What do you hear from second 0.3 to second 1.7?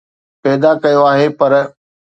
پيدا ڪيو آهي پر